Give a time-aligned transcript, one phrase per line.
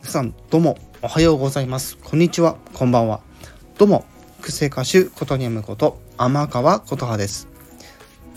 [0.00, 1.98] 皆さんどうもおはようございます。
[1.98, 2.56] こんにちは。
[2.72, 3.20] こんばんは。
[3.76, 4.06] どうも
[4.40, 7.48] 癖歌手ことにゃむこと天川琴葉です。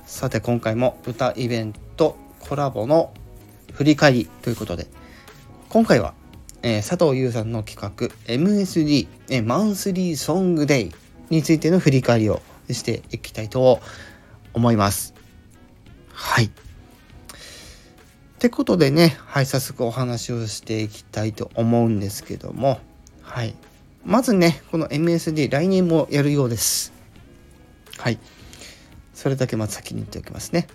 [0.05, 3.13] さて今回も歌イベントコラボの
[3.71, 4.87] 振り返りということで
[5.69, 6.13] 今回は、
[6.63, 10.91] えー、佐藤優さんの企画 MSD、えー、マンスリーソングデイ
[11.29, 13.79] についての振り返りをしていきたいと
[14.53, 15.13] 思います。
[16.11, 16.49] はい。
[18.41, 22.79] ってことでね、はい、早速お話をしていきたいと思うんですけども、
[23.21, 23.53] はい。
[24.03, 26.91] まずね、この MSD 来年もやるようです。
[27.99, 28.17] はい。
[29.13, 30.65] それだけまず先に言っておきますね。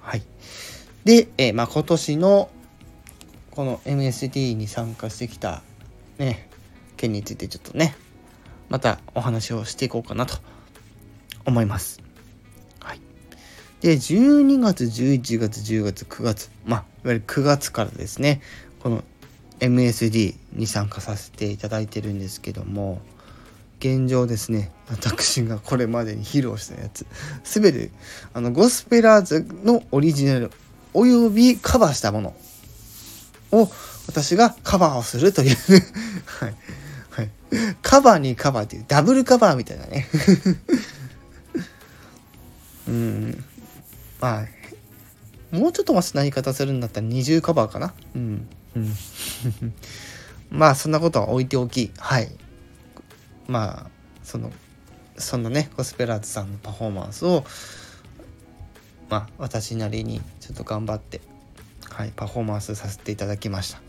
[0.00, 0.22] はい。
[1.04, 2.50] で、えー、まあ、今年の
[3.50, 5.64] この MSD に参加してきた
[6.18, 6.48] ね、
[6.96, 7.96] 件についてちょっとね、
[8.68, 10.36] またお話をしていこうかなと
[11.44, 12.00] 思います。
[13.80, 18.40] で、12月、11月、10月、9月、まあ、いわゆる9月からですね、
[18.80, 19.04] この
[19.60, 23.00] MSD に参加させていただいてるんですけども、
[23.78, 27.06] 現状ですね、私がこれまでに披露したやつ、
[27.44, 27.90] すべて、
[28.34, 30.50] あの、ゴスペラーズのオリジナル、
[30.92, 32.34] およびカバーしたもの
[33.52, 33.70] を、
[34.08, 35.56] 私がカバーをするという
[36.24, 36.54] はい。
[37.10, 37.30] はい。
[37.82, 40.08] カバーにカバーっていう、ダブルカバーみたいなね
[42.88, 43.44] うん。
[44.20, 47.94] まあ、もうちょっとマシな言い方するんだったら二重カバーかな。
[48.14, 48.48] うん。
[48.76, 48.94] うん。
[50.50, 52.30] まあ、そんなことは置いておき、はい。
[53.46, 53.90] まあ、
[54.22, 54.52] その、
[55.16, 57.44] そんなね、ゴスペラーズさんのパフォーマンスを、
[59.08, 61.20] まあ、私なりにちょっと頑張って、
[61.90, 63.80] はい、パフォーマンスさせていただきました。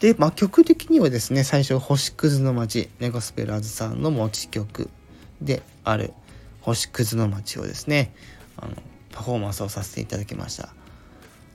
[0.00, 4.88] で、まあ、曲的にはですね、最初、星屑の街、ネゴスペラーズさんの持ち曲
[5.42, 6.14] である、
[6.60, 8.12] 星屑の街をですね
[8.56, 8.74] あの
[9.12, 10.68] パフォーマンスをさせていただきました、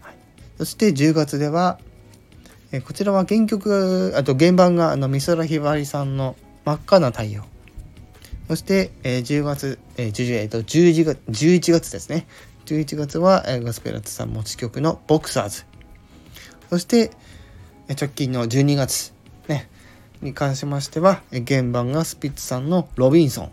[0.02, 0.16] はい、
[0.58, 1.80] そして10月では
[2.72, 7.44] えこちらは原曲あと原版があの美空ひばりさんの「真っ赤な太陽」
[8.48, 12.27] そして、えー、10月、えー10えー、と11月11月ですね。
[12.65, 15.65] 11月は、えー、ゴスペラッツさん持ち曲の「ボクサーズ」
[16.70, 17.11] そして、
[17.88, 19.14] え直近の12月
[19.48, 19.70] ね
[20.21, 23.52] に関しましては原版がスピッツさんの「ロビンソン」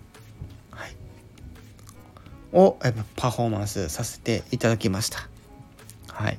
[2.53, 2.79] を
[3.17, 5.29] パフォーマンスさせていただきました。
[6.09, 6.39] はい。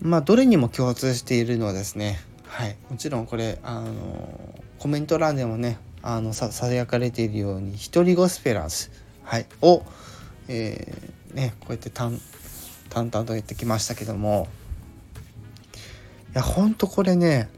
[0.00, 2.76] まあ、どれにも共通しているのはですね、はい。
[2.90, 8.90] もちろんこれ、あの、コメント欄でもね、あの、ささやかれているように、一人ゴスペラーズ、
[9.24, 9.82] はい、を、
[10.48, 14.48] えー、ね、こうやって淡々と言ってきましたけども、
[16.32, 17.48] いや、ほんとこれね、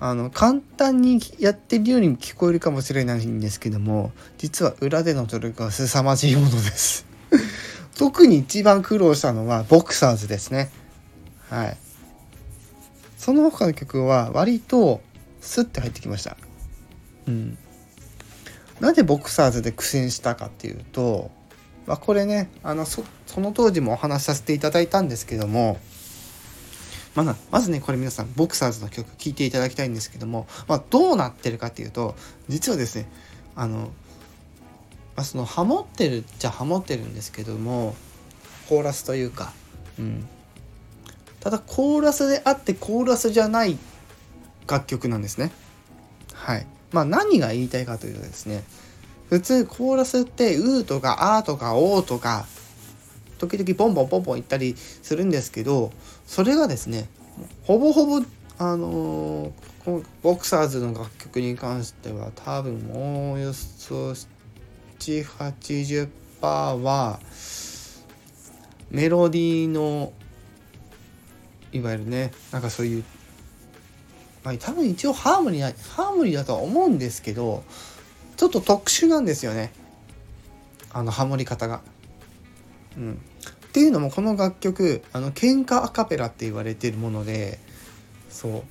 [0.00, 7.06] あの簡単にやってるように聞こえるかもしれないんですけども実は裏での努力は凄まじいものです。
[7.96, 10.70] 特に一番苦労したのはボクサーズですね。
[11.48, 11.76] はい。
[13.16, 15.00] その他の曲は割と
[15.40, 16.36] スッて入ってきました。
[17.26, 17.58] うん。
[18.80, 21.30] なぜボクサーズで苦戦したかっていうと、
[21.86, 23.02] まあ、これねあのそ
[23.36, 25.78] の当時もお話しさせていただいたんですけども
[27.18, 32.14] まだまずねこれ皆さんボクサーズの曲聴いていただきたいんですけども、まあ、どうなってるかっていうと
[32.46, 33.10] 実はですね
[33.56, 33.88] あの、ま
[35.16, 37.96] あ、そのハモってるじゃハモってるんですけども
[38.68, 39.52] コーラスというか、
[39.98, 40.28] うん、
[41.40, 43.76] ただコーラスであってコーラスじゃない
[44.68, 45.50] 楽曲なんですね。
[46.34, 46.66] はい。
[46.92, 48.62] まあ何が言いたいかというとですね
[49.28, 52.46] 普通コーラスって「う」とか「あ」とか「お」とか
[53.38, 55.92] 時々ボンボンボンボン言ったりするんですけど
[56.26, 57.08] それがですね
[57.64, 58.24] ほぼほぼ
[58.58, 64.14] あのー、ボクサーズの楽曲に関しては多分もうおよそ
[64.98, 66.08] 780%
[66.42, 67.20] は
[68.90, 70.12] メロディーの
[71.72, 73.04] いわゆるねなんかそういう、
[74.42, 77.62] まあ、多分一応ハーモニーハーモニーだとは思うんですけど
[78.36, 79.72] ちょっと特殊なんですよね
[80.92, 81.80] あのハモり方が。
[82.96, 83.20] うん、
[83.78, 87.60] っていうのもこの楽曲あの喧嘩アカペラって言われてるもので
[88.28, 88.62] そう。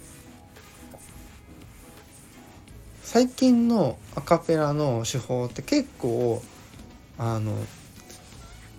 [3.04, 6.44] 最近のアカペラの手法って結構
[7.18, 7.56] あの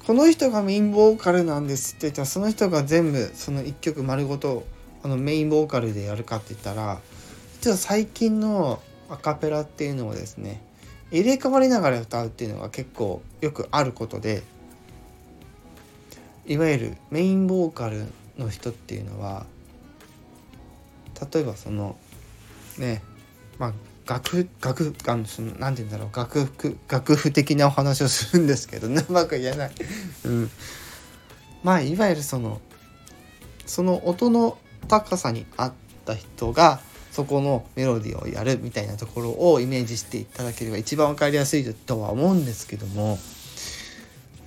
[0.07, 4.67] この人がメインボーカルなんですって言ったらその人が全部その1曲丸ごと
[5.03, 7.01] あのメインボーカルでやるかって言ったら
[7.55, 10.61] 実は最近のアカペラっていうのはですね
[11.11, 14.43] 入れ替わりながら歌うっていうのが結構よくあることで
[16.49, 18.07] いわゆるメインボーカル
[18.39, 19.45] の人っていうのは
[21.33, 21.97] 例えばその
[22.79, 23.03] ね
[23.59, 23.73] まあ
[24.09, 29.71] 楽楽あのそのなんて言うんだろう楽譜楽譜的なお話をするんですけどね うまく言えない、
[30.25, 30.51] うん、
[31.63, 32.63] まあいわゆるその
[33.67, 34.57] その音の
[34.89, 35.73] 高さにあっ
[36.07, 36.81] た人が
[37.13, 43.19] そこのメロディーをやるみたいなところをイメージしていただければ一番分かりやすいとは思うんですけども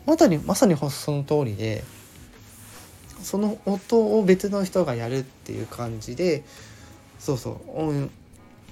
[0.05, 1.83] まさにまさにその通りで
[3.21, 6.43] その音を別の人がやるっていう感じで
[7.19, 8.09] そうそう音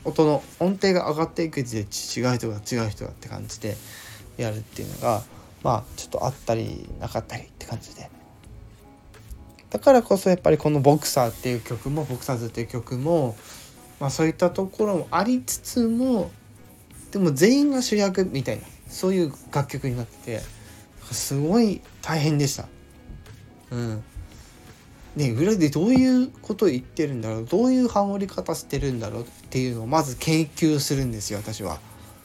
[0.05, 3.75] 音の音程が上がっていくで違う人が違う人がって感じで
[4.37, 5.23] やるっていうのが
[5.61, 8.09] まあちょっとあったりなかったりって感じで。
[9.69, 13.35] だからこそやっぱりこの「ボクサー」っていう曲も「ボクサーズ」っていう曲も、
[13.99, 16.31] まあ、そういったところもありつつも
[17.11, 20.58] でも全員が主役みたいなそういう楽曲になってて。
[21.13, 22.67] すごい大変でした。
[23.71, 24.03] うん
[25.15, 31.79] ね、裏でどういうことを言ってるんだろうどういうハモり方してるんだろうっていうのをまず研究するんですよ私は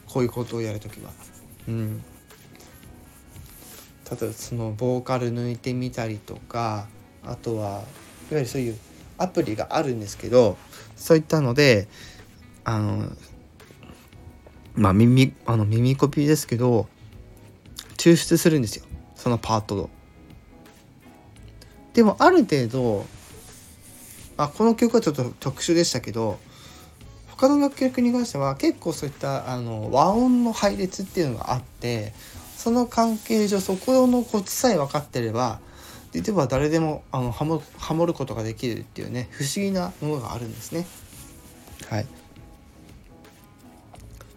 [0.06, 1.10] こういうことをやるときは。
[1.66, 2.02] うん、例
[4.22, 6.86] えばそのボーカル抜いてみたりとか
[7.24, 7.82] あとはいわ
[8.32, 8.78] ゆるそういう
[9.16, 10.58] アプリがあるんですけど
[10.94, 11.88] そういったので
[12.64, 13.08] あの
[14.74, 16.86] まあ耳あの耳コピーですけど
[18.04, 18.84] 抽出するんですよ
[19.16, 19.90] そのパートを。
[21.94, 23.06] でもある程度
[24.36, 26.38] あこの曲はちょっと特殊でしたけど
[27.28, 32.12] 他の楽曲に関しては結構そういったあの和音の配列っていうのがあって
[32.58, 35.60] その関係上そこのコツさえ分かってれば
[36.12, 40.86] 実は誰でもあのハモハモることができるっていうね不思議なものがあるんですね。
[41.88, 42.06] はい、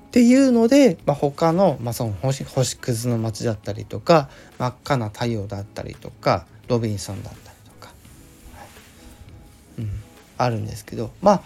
[0.08, 7.94] っていうので、まあ、他の,、まあその星星屑の街だったりとか真っ赤な太陽だったりとかロビンソンだったりとか、
[8.56, 9.82] はい。
[9.82, 9.90] うん、
[10.38, 11.44] あるんですけどま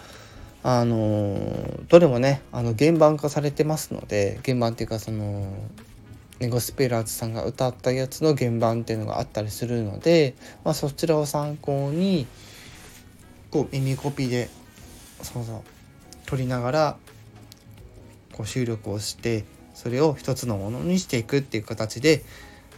[0.62, 5.52] ああのー、どれもねあの原版化されてますので原版っていうかその
[6.42, 12.26] ね、ゴスペラーズさんが歌ったやつの原版っていうのがあったりするので、まあ、そちらを参考に
[13.52, 14.48] こう耳コピーで
[15.22, 15.62] そうそう
[16.26, 16.96] 取りながら
[18.32, 19.44] こう収録をして
[19.74, 22.22] それを一つのものにしていくっていう形で、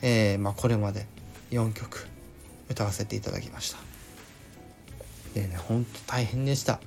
[0.03, 1.07] えー、まあ、これまで
[1.51, 2.07] 4曲
[2.69, 3.79] 歌わせていただきました。
[5.35, 6.81] でねほんと大変でした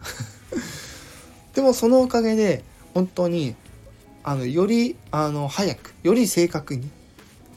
[1.54, 3.56] でもそのおかげで本当に
[4.24, 6.90] あのよりあの早くより正確に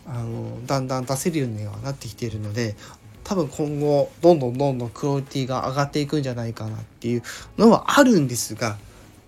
[0.06, 2.76] あのだんだん出せるようにはなってきているので
[3.22, 7.22] 多分今後どんどんどんどんクオリティが上がっていくんじゃないかなっていう
[7.56, 8.76] のはあるんですが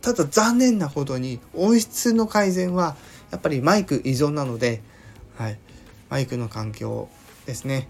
[0.02, 2.96] ただ残念なほどに音質の改善は
[3.31, 4.82] やっぱりマイク依存なので、
[5.38, 5.58] はい、
[6.10, 7.08] マイクの環境
[7.46, 7.88] ですね。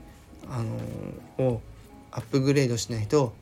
[0.48, 0.62] あ
[1.38, 1.62] のを
[2.10, 3.32] アップグレードしないと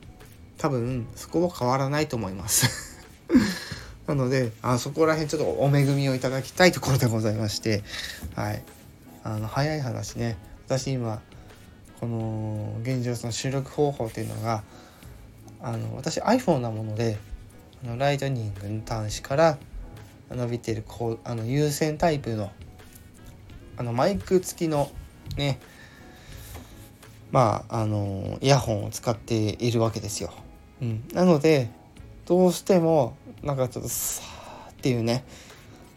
[0.57, 2.97] 多分そこは変わらないと思います。
[4.07, 7.83] なのであそこら辺ちょっとお恵みをいただきたいところでございまして
[8.35, 8.63] はい。
[9.23, 10.37] あの早い話ね。
[10.65, 11.21] 私今
[11.99, 14.63] この現状その収録方法っていうのが
[15.61, 17.17] あの私 iPhone なもので
[17.83, 19.57] あのライトニングの端子から
[20.29, 22.51] 伸びてるこうあの有線タイプの
[23.77, 24.91] あのマイク付きの
[25.37, 25.59] ね
[27.31, 30.31] まああのイヤホンを使っているわけですよ。
[30.81, 31.69] うん、なので
[32.25, 35.23] どうしてもなんかちょっとさーっていうね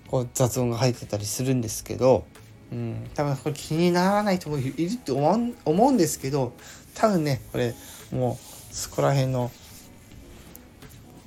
[0.09, 2.25] こう雑音が入ってたりするんですけど、
[2.73, 6.53] うん、多分これ気にならない人もいるって思うんですけど
[6.95, 7.75] 多分ねこれ
[8.13, 9.51] もうそこら辺の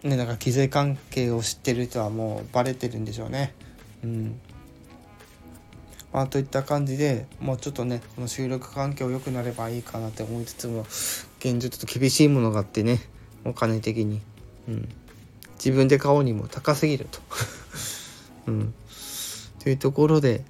[0.07, 3.53] ねなんか機材関係を知ってる人はもうバレてるんでしょうね。
[4.03, 4.39] うん
[6.13, 10.81] まあ、といった感じでもうちょっとねこの収録環境良くなればいいかなって思いつつも
[11.39, 12.99] 現状ちょっと厳しいものがあってね
[13.43, 14.21] お金的に。
[14.67, 14.89] うん
[15.57, 17.19] 自分で買おうにも高すぎると
[18.47, 18.73] うん。
[19.63, 20.45] というところで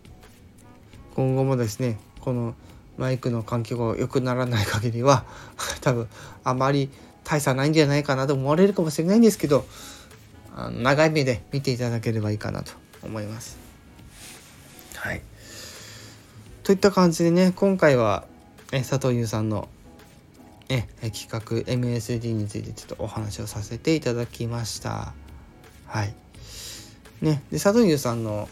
[1.15, 2.55] 今後もですねこの
[2.97, 5.25] マイクの環境が良くならない限りは
[5.81, 6.07] 多分
[6.43, 6.89] あまり
[7.27, 9.65] 大差ないんじゃないかなと思われるかもしれないんですけど
[10.55, 12.71] あの長い目で見ていただければいいかなと
[13.03, 13.57] 思います。
[14.95, 15.21] はい。
[16.63, 18.25] といった感じでね今回は
[18.71, 19.67] え佐藤優さんの
[20.69, 21.39] ね、企画
[21.71, 25.13] MSD についてちょっとお話をさせていただきました。
[25.85, 26.13] はい。
[27.21, 28.47] ね、で佐藤優さんの、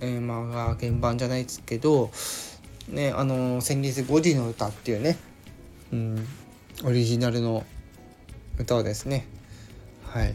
[0.00, 2.10] えー、まあ原版じゃないですけど、
[2.88, 5.16] ね、あの先日「5時の歌」っていうね、
[5.92, 6.26] うん、
[6.84, 7.64] オリジナルの
[8.62, 9.26] 歌をですね、
[10.04, 10.34] はい、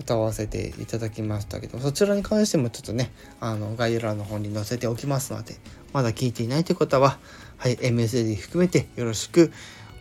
[0.00, 5.54] 歌わせていただきましたけどそちらに関してもちょっとねあの概要欄の方に載せておきますので
[5.92, 7.18] まだ聞いていないという方は、
[7.58, 9.52] はい、MSD 含めてよろしく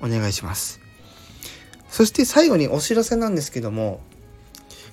[0.01, 0.79] お願いします。
[1.89, 3.99] そして最後にお知らせなんですけども、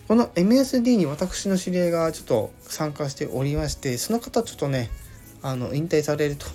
[0.08, 4.90] この MSD に私の知り合いがちょっと参加しておりまして、その方ちょっとね、
[5.40, 6.46] あの、引退されると。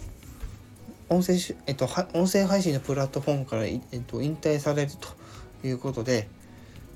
[1.09, 1.35] 音声、
[1.67, 5.07] えっと、音声配信のプラットフォームから、えっと、引退されると
[5.63, 6.27] いうことで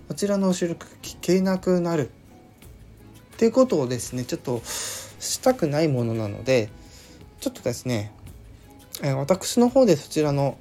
[0.07, 2.09] こちらの収録聞けなくなる。
[3.38, 6.69] っていうことをですねちょっとしたくないものなので
[7.39, 8.12] ちょっとですね、
[9.03, 10.57] え私の方でそちらの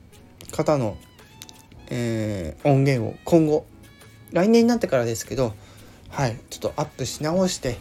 [0.53, 0.99] 方の、
[1.89, 3.65] えー、音源を今後
[4.33, 5.55] 来年になってからですけど
[6.11, 7.79] はいちょっとアップし直して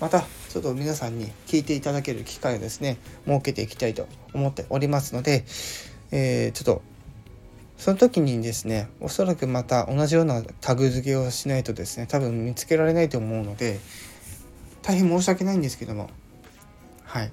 [0.00, 5.44] またちょっと皆さんに聞いていただける機会をですね設けていきたいと思っておりますので、
[6.10, 6.82] えー、ちょっと
[7.78, 13.80] その時にですねおそらくまた同じようなタグ付けをしないとですね多分見つけられないと思うので
[14.82, 16.10] 大変申し訳ないんですけども
[17.04, 17.32] はい。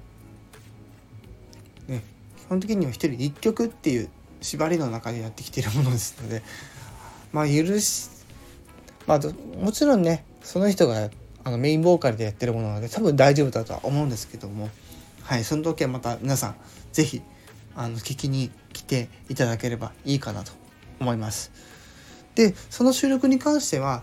[1.88, 2.02] ね
[2.36, 4.08] 基本的には一人一曲っていう
[4.40, 6.42] 縛りの中でやってきているものですので
[7.32, 8.10] まあ許し
[9.06, 9.20] まあ
[9.60, 11.10] もちろんねその人が
[11.44, 14.68] あのメインボーカルでやってるものなので多分大丈夫だとは思うんですけども
[15.22, 16.56] はいその時はまた皆さん
[16.92, 17.22] 是非
[17.76, 20.52] あの聞きに来ていただければいいかなと
[21.00, 21.52] 思います。
[22.34, 24.02] でその収録に関しては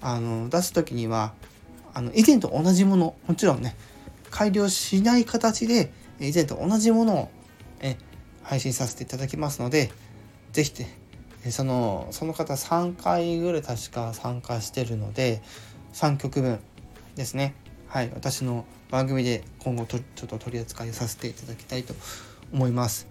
[0.00, 1.32] あの出す時には
[1.94, 3.76] あの以前と同じものもちろんね
[4.30, 7.30] 改良しない形で以前と同じものを
[7.80, 7.96] え
[8.42, 9.90] 配信させていただきますので
[10.52, 15.42] 是非そのその方3回ぐらい確か参加してるので
[15.94, 16.60] 3曲分
[17.16, 17.54] ですね
[17.88, 21.94] はい私の番組で今後とちょっと取り扱いさせていただきたいと
[22.52, 23.09] 思います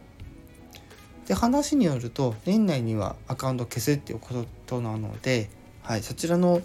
[1.29, 5.47] で話によると年内にはアカウント消すっていうことなので、
[5.83, 6.63] はい、そちらの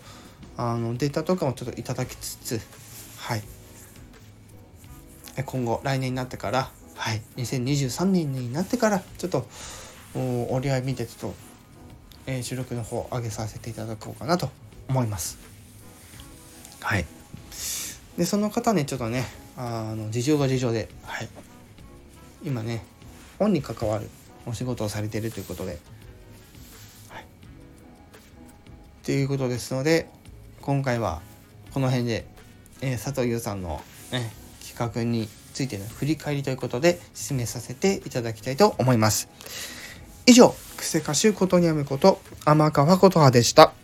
[0.57, 2.61] あのデータとかもちょっといただきつつ、
[3.19, 3.43] はい、
[5.45, 9.47] 今後来年になってから、はい、2023年になってからちょっと
[10.15, 11.35] 折り合い見てちょっと、
[12.27, 14.49] えー、収録の方上げさせていただこうかなと
[14.89, 15.39] 思います。
[16.81, 17.05] はい。
[18.17, 19.27] でその方ねちょっとね
[19.59, 21.29] あの事情が事情で、はい、
[22.43, 22.83] 今ね
[23.39, 24.09] 本に関わる
[24.47, 25.79] お仕事をされているということで。
[27.09, 27.27] はい、
[29.05, 30.09] ということですので
[30.61, 31.21] 今回は
[31.73, 32.25] この辺で、
[32.81, 33.83] えー、佐藤優さんの、
[34.13, 34.33] ね、
[34.67, 39.29] 企画についての振り返りということで進めさせていただきたいと思います。
[40.27, 43.75] 以上、クセ歌手ことにゃむこと天川琴葉でした。